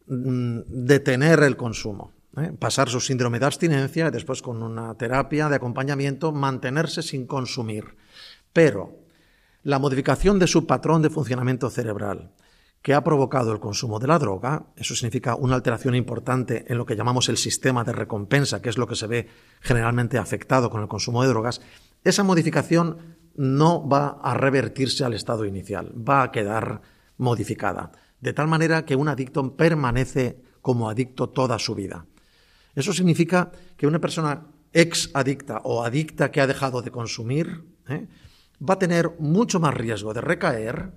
[0.08, 2.54] mm, detener el consumo, ¿eh?
[2.58, 7.96] pasar su síndrome de abstinencia y después con una terapia de acompañamiento mantenerse sin consumir.
[8.54, 9.00] Pero
[9.64, 12.32] la modificación de su patrón de funcionamiento cerebral,
[12.82, 16.86] que ha provocado el consumo de la droga, eso significa una alteración importante en lo
[16.86, 19.28] que llamamos el sistema de recompensa, que es lo que se ve
[19.60, 21.62] generalmente afectado con el consumo de drogas,
[22.04, 26.82] esa modificación no va a revertirse al estado inicial, va a quedar
[27.18, 32.06] modificada, de tal manera que un adicto permanece como adicto toda su vida.
[32.76, 38.08] Eso significa que una persona ex adicta o adicta que ha dejado de consumir ¿eh?
[38.62, 40.94] va a tener mucho más riesgo de recaer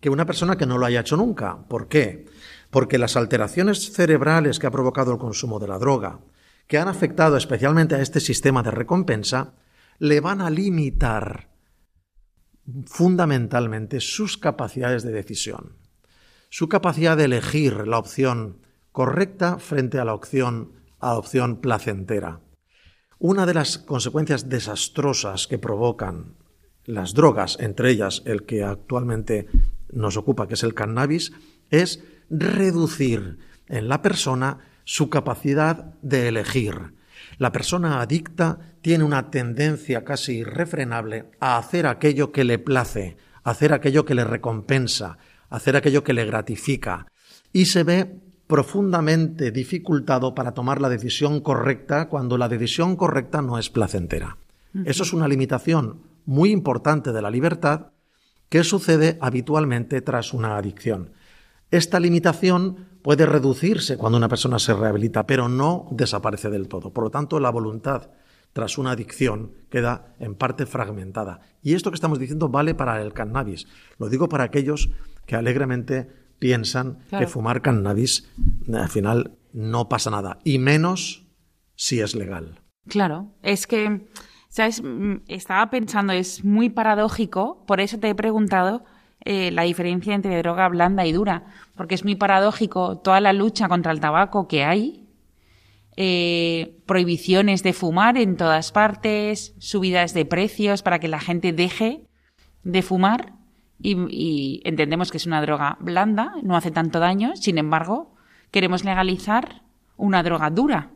[0.00, 1.58] que una persona que no lo haya hecho nunca.
[1.68, 2.26] ¿Por qué?
[2.70, 6.20] Porque las alteraciones cerebrales que ha provocado el consumo de la droga,
[6.66, 9.54] que han afectado especialmente a este sistema de recompensa,
[9.98, 11.50] le van a limitar
[12.86, 15.76] fundamentalmente sus capacidades de decisión,
[16.48, 18.60] su capacidad de elegir la opción
[18.92, 22.40] correcta frente a la opción, a la opción placentera.
[23.18, 26.36] Una de las consecuencias desastrosas que provocan
[26.84, 29.46] las drogas, entre ellas el que actualmente
[29.92, 31.32] nos ocupa, que es el cannabis,
[31.70, 36.94] es reducir en la persona su capacidad de elegir.
[37.38, 43.72] La persona adicta tiene una tendencia casi irrefrenable a hacer aquello que le place, hacer
[43.72, 47.06] aquello que le recompensa, hacer aquello que le gratifica,
[47.52, 53.58] y se ve profundamente dificultado para tomar la decisión correcta cuando la decisión correcta no
[53.58, 54.36] es placentera.
[54.84, 57.92] Eso es una limitación muy importante de la libertad
[58.48, 61.12] que sucede habitualmente tras una adicción.
[61.70, 66.92] Esta limitación puede reducirse cuando una persona se rehabilita, pero no desaparece del todo.
[66.92, 68.10] Por lo tanto, la voluntad
[68.52, 71.40] tras una adicción queda en parte fragmentada.
[71.62, 73.66] Y esto que estamos diciendo vale para el cannabis.
[73.98, 74.90] Lo digo para aquellos
[75.26, 78.28] que alegremente piensan que fumar cannabis
[78.72, 81.28] al final no pasa nada, y menos
[81.76, 82.60] si es legal.
[82.88, 84.08] Claro, es que
[84.50, 84.82] ¿Sabes?
[84.82, 88.84] Mm, estaba pensando, es muy paradójico, por eso te he preguntado
[89.24, 91.44] eh, la diferencia entre droga blanda y dura,
[91.76, 95.06] porque es muy paradójico toda la lucha contra el tabaco que hay,
[95.96, 102.08] eh, prohibiciones de fumar en todas partes, subidas de precios para que la gente deje
[102.64, 103.34] de fumar
[103.82, 108.14] y entendemos que es una droga blanda, no hace tanto daño, sin embargo,
[108.50, 109.62] queremos legalizar
[109.96, 110.90] una droga dura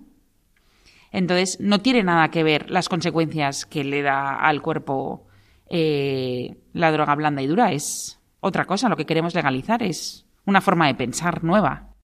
[1.15, 5.29] entonces, no tiene nada que ver las consecuencias que le da al cuerpo
[5.71, 7.73] eh, la droga blanda y dura.
[7.73, 8.89] Es otra cosa.
[8.89, 11.95] Lo que queremos legalizar es una forma de pensar nueva.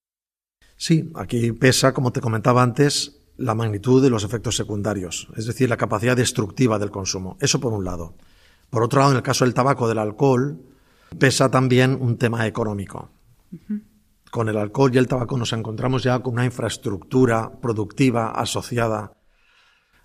[0.76, 5.68] Sí, aquí pesa, como te comentaba antes, la magnitud de los efectos secundarios, es decir,
[5.68, 7.36] la capacidad destructiva del consumo.
[7.40, 8.14] Eso por un lado.
[8.70, 10.60] Por otro lado, en el caso del tabaco, del alcohol,
[11.18, 13.10] pesa también un tema económico
[14.30, 19.12] con el alcohol y el tabaco nos encontramos ya con una infraestructura productiva asociada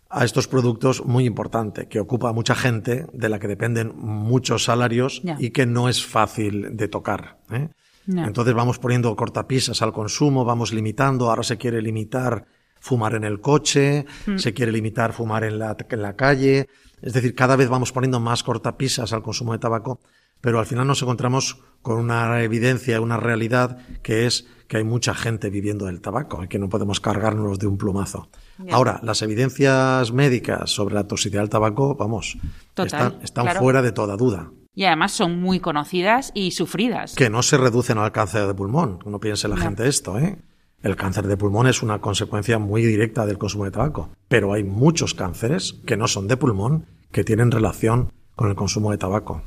[0.10, 4.64] a estos productos muy importante, que ocupa a mucha gente, de la que dependen muchos
[4.64, 7.40] salarios y que no es fácil de tocar.
[7.52, 7.70] ¿eh?
[8.08, 12.46] Entonces vamos poniendo cortapisas al consumo, vamos limitando, ahora se quiere limitar
[12.80, 14.38] fumar en el coche, mm.
[14.38, 16.68] se quiere limitar fumar en la, en la calle,
[17.02, 20.00] es decir, cada vez vamos poniendo más cortapisas al consumo de tabaco
[20.46, 25.16] pero al final nos encontramos con una evidencia, una realidad que es que hay mucha
[25.16, 28.30] gente viviendo del tabaco y que no podemos cargarnos de un plumazo.
[28.70, 32.38] Ahora, las evidencias médicas sobre la toxicidad del tabaco, vamos,
[32.78, 34.52] están, fuera de toda duda.
[34.76, 37.16] Y además son muy conocidas y sufridas.
[37.16, 39.00] Que no se reducen al cáncer de pulmón.
[39.04, 40.38] No piense la gente esto, ¿eh?
[40.84, 44.12] El cáncer de pulmón es una consecuencia muy directa del consumo de tabaco.
[44.28, 48.92] Pero hay muchos cánceres que no son de pulmón que tienen relación con el consumo
[48.92, 49.42] de tabaco.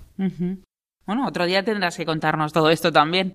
[1.08, 3.34] Bueno, otro día tendrás que contarnos todo esto también.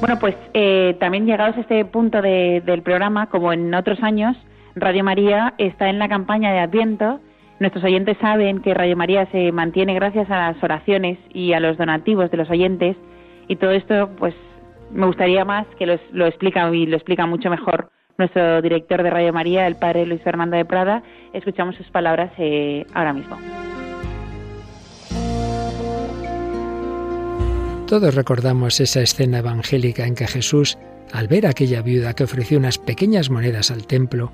[0.00, 4.36] Bueno, pues eh, también llegados a este punto del programa, como en otros años,
[4.74, 7.20] Radio María está en la campaña de Adviento.
[7.60, 11.78] Nuestros oyentes saben que Radio María se mantiene gracias a las oraciones y a los
[11.78, 12.96] donativos de los oyentes
[13.46, 14.34] y todo esto, pues
[14.90, 19.32] me gustaría más que lo, explica y lo explica mucho mejor nuestro director de Radio
[19.32, 21.04] María, el padre Luis Fernando de Prada.
[21.32, 23.38] Escuchamos sus palabras eh, ahora mismo.
[27.90, 30.78] Todos recordamos esa escena evangélica en que Jesús,
[31.10, 34.30] al ver aquella viuda que ofreció unas pequeñas monedas al templo,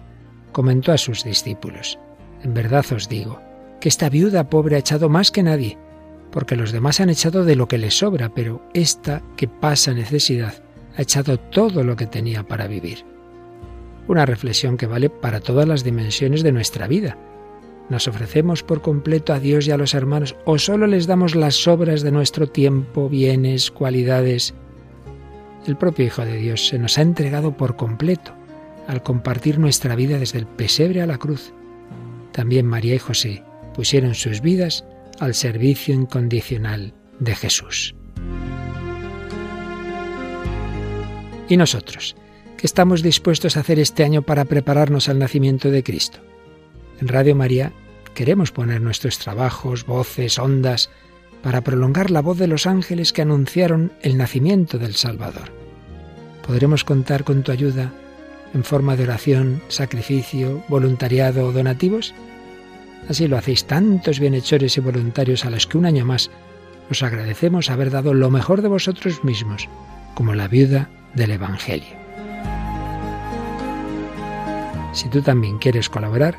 [0.53, 1.99] comentó a sus discípulos,
[2.43, 3.41] En verdad os digo,
[3.81, 5.79] que esta viuda pobre ha echado más que nadie,
[6.31, 10.63] porque los demás han echado de lo que les sobra, pero esta que pasa necesidad
[10.95, 13.07] ha echado todo lo que tenía para vivir.
[14.07, 17.17] Una reflexión que vale para todas las dimensiones de nuestra vida,
[17.89, 21.55] ¿Nos ofrecemos por completo a Dios y a los hermanos o solo les damos las
[21.55, 24.55] sobras de nuestro tiempo, bienes, cualidades?
[25.67, 28.33] El propio Hijo de Dios se nos ha entregado por completo
[28.89, 31.53] al compartir nuestra vida desde el pesebre a la cruz.
[32.33, 34.85] También María y José pusieron sus vidas
[35.21, 37.95] al servicio incondicional de Jesús.
[41.49, 42.17] ¿Y nosotros?
[42.57, 46.19] ¿Qué estamos dispuestos a hacer este año para prepararnos al nacimiento de Cristo?
[47.01, 47.73] En Radio María
[48.15, 50.91] queremos poner nuestros trabajos, voces, ondas,
[51.43, 55.53] para prolongar la voz de los ángeles que anunciaron el nacimiento del Salvador.
[56.47, 57.93] ¿Podremos contar con tu ayuda
[58.55, 62.15] en forma de oración, sacrificio, voluntariado o donativos?
[63.09, 66.31] Así lo hacéis tantos bienhechores y voluntarios a los que un año más
[66.91, 69.69] os agradecemos haber dado lo mejor de vosotros mismos,
[70.15, 71.95] como la viuda del Evangelio.
[74.93, 76.39] Si tú también quieres colaborar,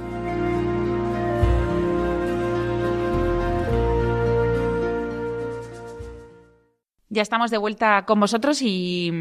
[7.13, 9.11] Ya estamos de vuelta con vosotros y,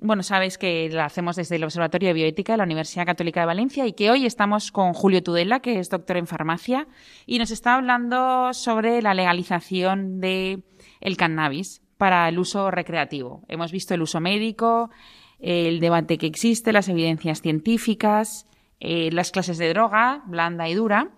[0.00, 3.46] bueno, sabéis que lo hacemos desde el Observatorio de Bioética de la Universidad Católica de
[3.46, 6.88] Valencia y que hoy estamos con Julio Tudela, que es doctor en farmacia,
[7.26, 10.64] y nos está hablando sobre la legalización del
[11.00, 13.44] el cannabis para el uso recreativo.
[13.46, 14.90] Hemos visto el uso médico,
[15.38, 18.48] el debate que existe, las evidencias científicas,
[18.80, 21.08] eh, las clases de droga, blanda y dura.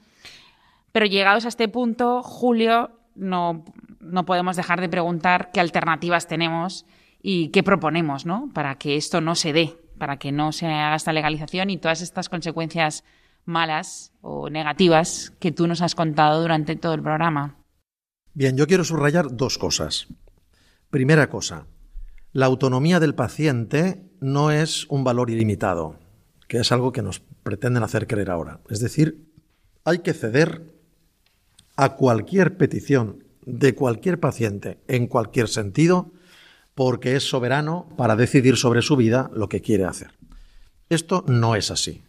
[0.93, 3.65] Pero llegados a este punto, Julio no
[4.11, 6.87] no podemos dejar de preguntar qué alternativas tenemos
[7.23, 8.51] y qué proponemos, ¿no?
[8.55, 12.01] Para que esto no se dé, para que no se haga esta legalización y todas
[12.01, 13.05] estas consecuencias
[13.45, 17.57] malas o negativas que tú nos has contado durante todo el programa.
[18.35, 20.07] Bien, yo quiero subrayar dos cosas.
[20.91, 21.67] Primera cosa,
[22.33, 25.99] la autonomía del paciente no es un valor ilimitado,
[26.47, 28.61] que es algo que nos pretenden hacer creer ahora.
[28.69, 29.33] Es decir,
[29.85, 30.75] hay que ceder
[31.77, 36.13] a cualquier petición de cualquier paciente en cualquier sentido
[36.75, 40.13] porque es soberano para decidir sobre su vida lo que quiere hacer.
[40.91, 42.03] Esto no es así.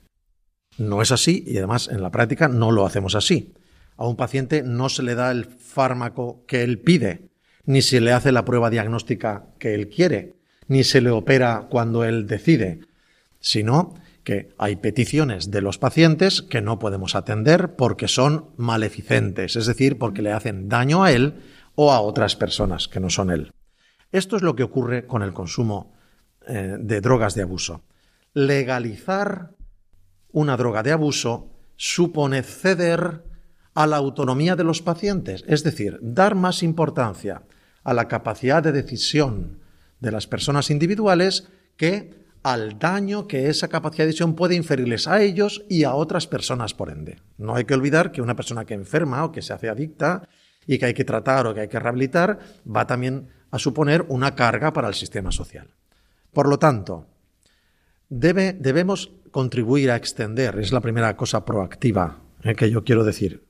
[0.77, 3.53] No es así y además en la práctica no lo hacemos así.
[3.97, 7.29] A un paciente no se le da el fármaco que él pide,
[7.65, 10.35] ni se le hace la prueba diagnóstica que él quiere,
[10.67, 12.81] ni se le opera cuando él decide,
[13.39, 13.95] sino
[14.29, 19.97] que hay peticiones de los pacientes que no podemos atender porque son maleficentes, es decir,
[19.97, 21.41] porque le hacen daño a él
[21.73, 23.51] o a otras personas que no son él.
[24.11, 25.95] Esto es lo que ocurre con el consumo
[26.45, 27.81] eh, de drogas de abuso.
[28.35, 29.55] Legalizar
[30.31, 33.23] una droga de abuso supone ceder
[33.73, 37.41] a la autonomía de los pacientes, es decir, dar más importancia
[37.83, 39.57] a la capacidad de decisión
[39.99, 45.21] de las personas individuales que al daño que esa capacidad de decisión puede inferirles a
[45.21, 47.19] ellos y a otras personas por ende.
[47.37, 50.27] No hay que olvidar que una persona que enferma o que se hace adicta
[50.65, 54.35] y que hay que tratar o que hay que rehabilitar va también a suponer una
[54.35, 55.67] carga para el sistema social.
[56.31, 57.07] Por lo tanto,
[58.07, 63.45] debe, debemos contribuir a extender, es la primera cosa proactiva eh, que yo quiero decir,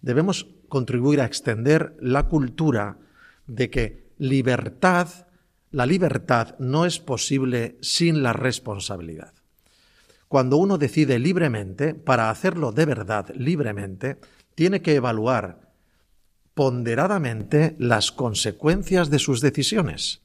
[0.00, 2.98] debemos contribuir a extender la cultura
[3.46, 5.08] de que libertad
[5.70, 9.34] la libertad no es posible sin la responsabilidad.
[10.28, 14.18] Cuando uno decide libremente, para hacerlo de verdad libremente,
[14.54, 15.72] tiene que evaluar
[16.54, 20.22] ponderadamente las consecuencias de sus decisiones.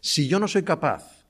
[0.00, 1.24] Si yo no soy capaz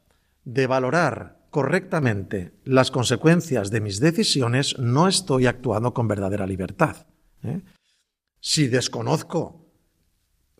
[0.44, 7.06] de valorar correctamente las consecuencias de mis decisiones, no estoy actuando con verdadera libertad.
[7.42, 7.60] ¿eh?
[8.40, 9.59] Si desconozco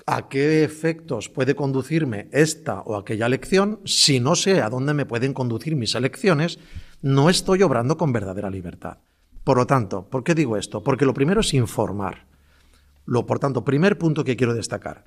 [0.07, 5.07] a qué efectos puede conducirme esta o aquella lección, si no sé a dónde me
[5.07, 6.59] pueden conducir mis elecciones,
[7.03, 8.99] no estoy obrando con verdadera libertad.
[9.45, 10.83] Por lo tanto, ¿por qué digo esto?
[10.83, 12.27] Porque lo primero es informar.
[13.07, 15.05] Lo, por tanto, primer punto que quiero destacar.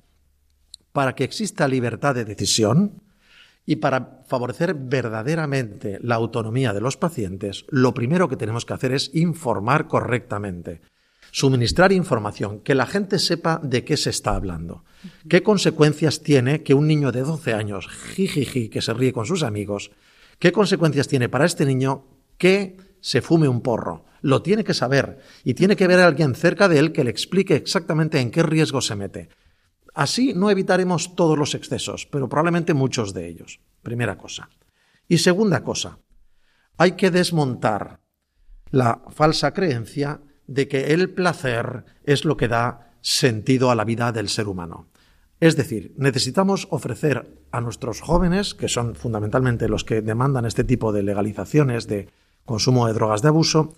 [0.92, 3.02] Para que exista libertad de decisión
[3.66, 8.92] y para favorecer verdaderamente la autonomía de los pacientes, lo primero que tenemos que hacer
[8.92, 10.80] es informar correctamente
[11.34, 14.84] suministrar información, que la gente sepa de qué se está hablando.
[15.28, 19.42] ¿Qué consecuencias tiene que un niño de 12 años, jijiji, que se ríe con sus
[19.42, 19.90] amigos,
[20.38, 22.06] qué consecuencias tiene para este niño
[22.38, 24.04] que se fume un porro?
[24.20, 27.10] Lo tiene que saber y tiene que ver a alguien cerca de él que le
[27.10, 29.28] explique exactamente en qué riesgo se mete.
[29.92, 33.58] Así no evitaremos todos los excesos, pero probablemente muchos de ellos.
[33.82, 34.50] Primera cosa.
[35.08, 35.98] Y segunda cosa,
[36.76, 38.00] Hay que desmontar
[38.70, 44.12] la falsa creencia de que el placer es lo que da sentido a la vida
[44.12, 44.88] del ser humano.
[45.40, 50.92] Es decir, necesitamos ofrecer a nuestros jóvenes, que son fundamentalmente los que demandan este tipo
[50.92, 52.08] de legalizaciones de
[52.44, 53.74] consumo de drogas de abuso,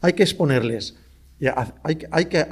[0.00, 0.96] hay que exponerles,
[1.82, 2.46] hay, que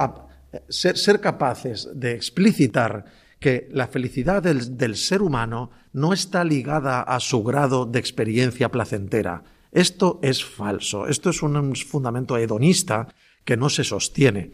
[0.69, 3.05] ser, capaces de explicitar
[3.39, 9.43] que la felicidad del, ser humano no está ligada a su grado de experiencia placentera.
[9.71, 13.07] Esto es falso, esto es un fundamento hedonista
[13.47, 14.51] que no se sostiene.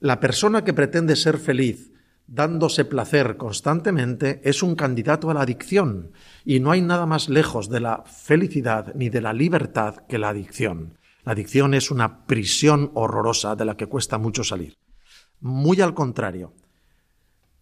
[0.00, 1.92] La persona que pretende ser feliz
[2.26, 6.12] dándose placer constantemente es un candidato a la adicción
[6.42, 10.30] y no hay nada más lejos de la felicidad ni de la libertad que la
[10.30, 10.98] adicción.
[11.24, 14.78] La adicción es una prisión horrorosa de la que cuesta mucho salir.
[15.40, 16.54] Muy al contrario,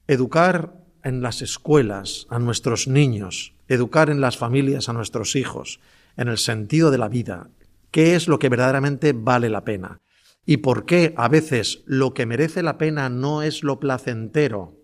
[0.07, 5.81] educar en las escuelas a nuestros niños, educar en las familias a nuestros hijos,
[6.17, 7.51] en el sentido de la vida,
[7.91, 10.01] qué es lo que verdaderamente vale la pena,
[10.47, 14.79] y por qué a veces lo que merece la pena no es lo placentero.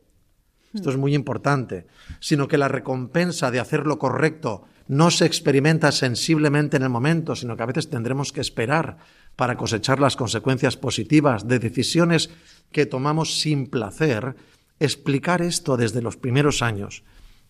[0.73, 1.87] Esto es muy importante,
[2.21, 7.35] sino que la recompensa de hacer lo correcto no se experimenta sensiblemente en el momento,
[7.35, 8.99] sino que a veces tendremos que esperar
[9.35, 12.31] para cosechar las consecuencias positivas de decisiones
[12.71, 14.37] que tomamos sin placer.
[14.79, 17.03] Explicar esto desde los primeros años,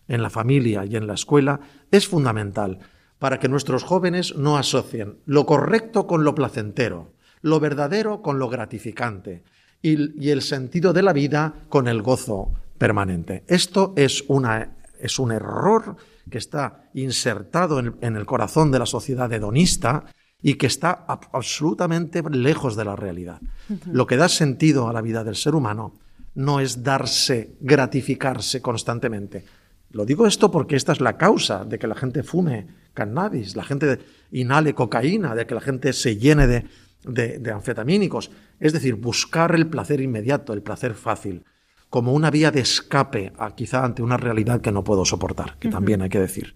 [0.07, 1.59] en la familia y en la escuela,
[1.91, 2.79] es fundamental
[3.19, 8.49] para que nuestros jóvenes no asocien lo correcto con lo placentero lo verdadero con lo
[8.49, 9.43] gratificante
[9.81, 13.43] y, el sentido de la vida con el gozo permanente.
[13.47, 15.95] Esto es, una, es un error
[16.29, 20.05] que está insertado en, el corazón de la sociedad hedonista
[20.41, 23.39] y que está absolutamente lejos de la realidad.
[23.85, 25.93] Lo que da sentido a la vida del ser humano
[26.33, 29.45] no es darse, gratificarse constantemente.
[29.91, 33.63] Lo digo esto porque esta es la causa de que la gente fume cannabis, la
[33.63, 33.99] gente
[34.31, 36.65] inhale cocaína, de que la gente se llene de,
[37.03, 41.45] de, anfetamínicos, es decir, buscar el placer inmediato, el placer fácil,
[41.89, 45.69] como una vía de escape a quizá ante una realidad que no puedo soportar, que
[45.69, 46.55] también hay que decir.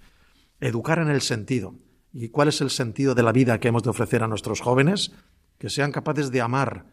[0.59, 1.75] Educar en el sentido.
[2.13, 5.11] ¿Y cuál es el sentido de la vida que hemos de ofrecer a nuestros jóvenes?
[5.57, 6.85] Que sean capaces de amar.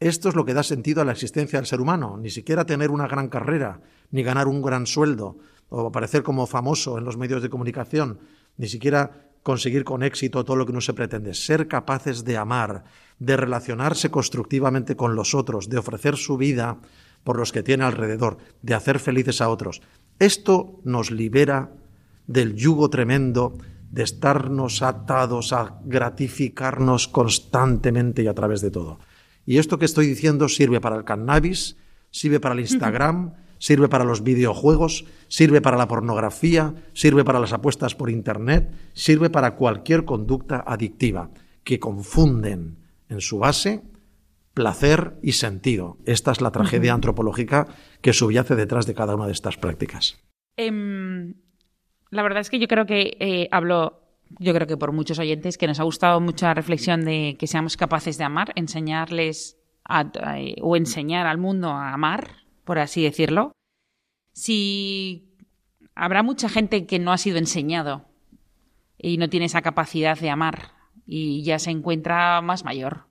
[0.00, 2.90] Esto es lo que da sentido a la existencia del ser humano, ni siquiera tener
[2.90, 7.42] una gran carrera, ni ganar un gran sueldo, o aparecer como famoso en los medios
[7.42, 8.20] de comunicación,
[8.56, 12.84] ni siquiera conseguir con éxito todo lo que no se pretende, ser capaces de amar,
[13.18, 16.76] de relacionarse constructivamente con los otros, de ofrecer su vida
[17.24, 19.80] por los que tiene alrededor, de hacer felices a otros.
[20.18, 21.72] Esto nos libera
[22.26, 23.56] del yugo tremendo
[23.90, 28.98] de estarnos atados a gratificarnos constantemente y a través de todo.
[29.46, 31.78] Y esto que estoy diciendo sirve para el cannabis,
[32.10, 37.52] sirve para el Instagram, sirve para los videojuegos, sirve para la pornografía, sirve para las
[37.52, 41.30] apuestas por Internet, sirve para cualquier conducta adictiva
[41.64, 42.78] que confunden
[43.08, 43.82] en su base
[44.58, 45.98] placer y sentido.
[46.04, 47.68] Esta es la tragedia antropológica
[48.02, 50.18] que subyace detrás de cada una de estas prácticas.
[50.56, 51.34] Em,
[52.10, 54.02] la verdad es que yo creo que eh, hablo,
[54.40, 57.46] yo creo que por muchos oyentes, que nos ha gustado mucho la reflexión de que
[57.46, 62.28] seamos capaces de amar, enseñarles eh, o enseñar al mundo a amar,
[62.68, 63.52] por así decirlo,
[64.34, 65.34] si
[65.94, 68.04] habrá mucha gente que no ha sido enseñado
[68.98, 70.72] y no tiene esa capacidad de amar
[71.06, 73.06] y ya se encuentra más mayor.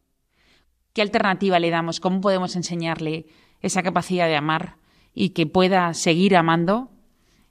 [0.94, 2.00] ¿Qué alternativa le damos?
[2.00, 3.26] ¿Cómo podemos enseñarle
[3.60, 4.78] esa capacidad de amar
[5.16, 6.92] y que pueda seguir amando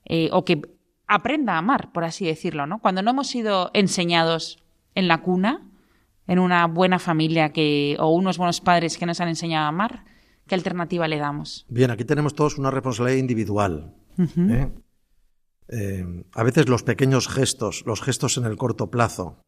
[0.04, 0.62] eh, o que
[1.08, 2.78] aprenda a amar, por así decirlo, ¿no?
[2.78, 4.62] Cuando no hemos sido enseñados
[4.94, 5.66] en la cuna,
[6.28, 10.04] en una buena familia que, o unos buenos padres que nos han enseñado a amar,
[10.46, 11.66] ¿Qué alternativa le damos?
[11.68, 13.94] Bien, aquí tenemos todos una responsabilidad individual.
[14.18, 14.72] ¿eh?
[15.68, 19.42] Eh, a veces los pequeños gestos, los gestos en el corto plazo,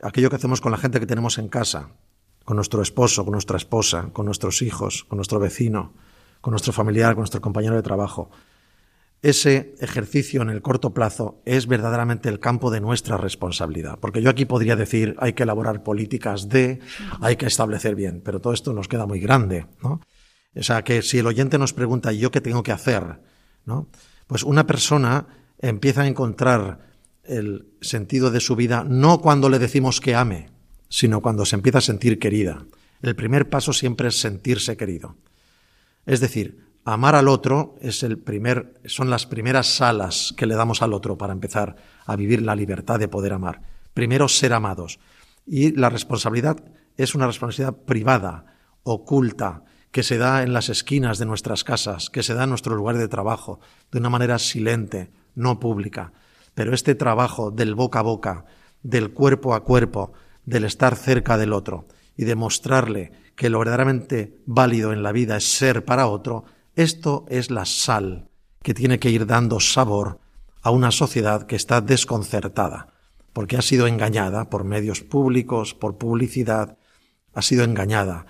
[0.00, 1.96] aquello que hacemos con la gente que tenemos en casa,
[2.44, 5.94] con nuestro esposo, con nuestra esposa, con nuestros hijos, con nuestro vecino,
[6.40, 8.30] con nuestro familiar, con nuestro compañero de trabajo,
[9.22, 13.98] ese ejercicio en el corto plazo es verdaderamente el campo de nuestra responsabilidad.
[14.00, 16.80] Porque yo aquí podría decir, hay que elaborar políticas de,
[17.20, 20.00] hay que establecer bien, pero todo esto nos queda muy grande, ¿no?
[20.54, 23.20] O sea, que si el oyente nos pregunta, ¿y yo qué tengo que hacer?
[23.64, 23.88] ¿no?
[24.26, 25.26] Pues una persona
[25.58, 26.92] empieza a encontrar
[27.24, 30.50] el sentido de su vida no cuando le decimos que ame,
[30.88, 32.66] sino cuando se empieza a sentir querida.
[33.00, 35.16] El primer paso siempre es sentirse querido.
[36.06, 40.82] Es decir, amar al otro es el primer, son las primeras salas que le damos
[40.82, 41.76] al otro para empezar
[42.06, 43.62] a vivir la libertad de poder amar.
[43.94, 44.98] Primero ser amados.
[45.46, 46.62] Y la responsabilidad
[46.96, 48.46] es una responsabilidad privada,
[48.82, 52.74] oculta, que se da en las esquinas de nuestras casas, que se da en nuestro
[52.74, 53.60] lugar de trabajo,
[53.90, 56.12] de una manera silente, no pública.
[56.54, 58.46] Pero este trabajo del boca a boca,
[58.82, 60.12] del cuerpo a cuerpo,
[60.44, 65.44] del estar cerca del otro y demostrarle que lo verdaderamente válido en la vida es
[65.44, 66.44] ser para otro,
[66.76, 68.28] esto es la sal
[68.62, 70.20] que tiene que ir dando sabor
[70.62, 72.94] a una sociedad que está desconcertada,
[73.32, 76.78] porque ha sido engañada por medios públicos, por publicidad,
[77.34, 78.26] ha sido engañada,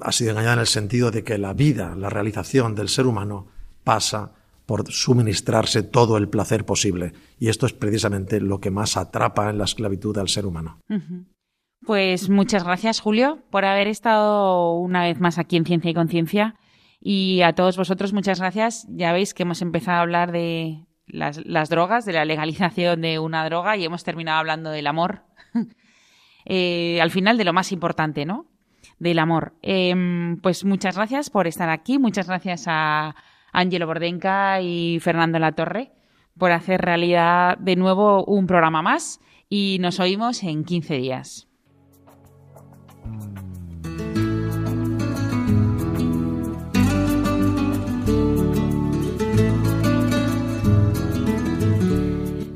[0.00, 3.48] ha sido engañada en el sentido de que la vida, la realización del ser humano
[3.84, 4.32] pasa
[4.64, 7.14] por suministrarse todo el placer posible.
[7.38, 10.78] Y esto es precisamente lo que más atrapa en la esclavitud al ser humano.
[11.86, 16.54] Pues muchas gracias, Julio, por haber estado una vez más aquí en Ciencia y Conciencia.
[17.00, 18.86] Y a todos vosotros, muchas gracias.
[18.90, 23.44] Ya veis que hemos empezado a hablar de las, drogas, de la legalización de una
[23.44, 25.22] droga y hemos terminado hablando del amor.
[26.50, 28.46] Eh, al final de lo más importante, ¿no?
[28.98, 29.52] Del amor.
[29.60, 31.98] Em, pues muchas gracias por estar aquí.
[31.98, 33.14] Muchas gracias a
[33.52, 35.92] Ángelo Bordenca y Fernando Latorre
[36.38, 39.20] por hacer realidad de nuevo un programa más
[39.50, 41.48] y nos oímos en 15 días.